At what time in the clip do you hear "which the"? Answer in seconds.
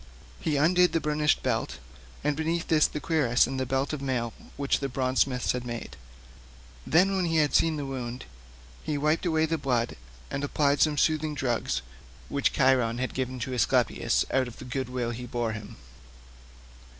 4.57-4.89